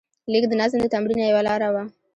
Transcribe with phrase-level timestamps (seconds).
[0.31, 1.83] لیک د نظم د تمرین یوه لاره وه.